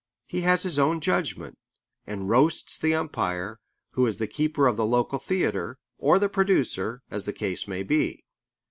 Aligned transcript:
He 0.25 0.41
has 0.41 0.63
his 0.63 0.79
own 0.79 0.99
judgment, 0.99 1.59
and 2.07 2.27
roasts 2.27 2.75
the 2.79 2.95
umpire: 2.95 3.59
who 3.91 4.07
is 4.07 4.17
the 4.17 4.25
keeper 4.25 4.65
of 4.65 4.75
the 4.75 4.83
local 4.83 5.19
theatre: 5.19 5.77
or 5.99 6.17
the 6.17 6.27
producer, 6.27 7.03
as 7.11 7.25
the 7.25 7.33
case 7.33 7.67
may 7.67 7.83
be. 7.83 8.23